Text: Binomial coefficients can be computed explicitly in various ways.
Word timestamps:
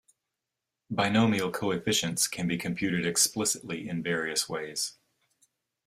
Binomial 0.89 1.51
coefficients 1.51 2.27
can 2.27 2.47
be 2.47 2.57
computed 2.57 3.05
explicitly 3.05 3.87
in 3.87 4.01
various 4.01 4.49
ways. 4.49 4.97